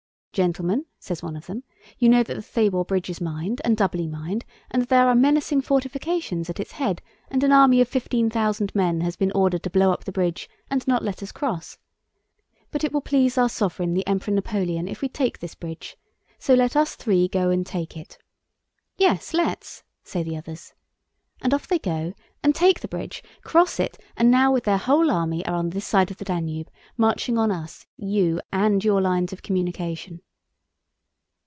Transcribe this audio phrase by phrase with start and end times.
[0.33, 1.61] 'Gentlemen,' says one of them,
[1.99, 5.59] 'you know the Thabor Bridge is mined and doubly mined and that there are menacing
[5.59, 9.69] fortifications at its head and an army of fifteen thousand men has been ordered to
[9.69, 11.77] blow up the bridge and not let us cross?
[12.71, 15.97] But it will please our sovereign the Emperor Napoleon if we take this bridge,
[16.39, 18.17] so let us three go and take it!'
[18.97, 20.73] 'Yes, let's!' say the others.
[21.43, 22.13] And off they go
[22.43, 25.87] and take the bridge, cross it, and now with their whole army are on this
[25.87, 30.21] side of the Danube, marching on us, you, and your lines of communication."